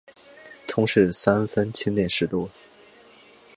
[0.67, 2.49] 同事三分亲恋事多。